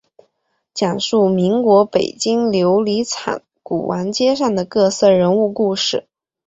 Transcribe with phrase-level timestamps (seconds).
[0.73, 6.07] 讲述民国北京琉璃厂古玩街上的各色人物故事。